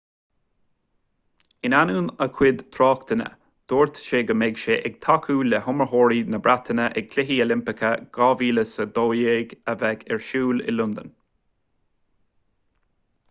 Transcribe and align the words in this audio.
in 1.67 1.73
ainneoin 1.79 2.05
a 2.25 2.27
chuid 2.37 2.61
tráchtanna 2.77 3.25
dúirt 3.73 3.99
sé 4.05 4.21
go 4.31 4.35
mbeidh 4.41 4.61
sé 4.63 4.77
ag 4.89 4.95
tacú 5.07 5.35
le 5.49 5.59
hiomaitheoirí 5.67 6.23
na 6.35 6.39
breataine 6.47 6.87
ag 7.01 7.11
cluichí 7.15 7.37
oilimpeacha 7.45 7.91
2012 8.19 9.53
a 9.75 9.75
bheidh 9.83 10.07
ar 10.17 10.23
siúl 10.31 10.65
i 10.73 10.75
londain 10.79 11.13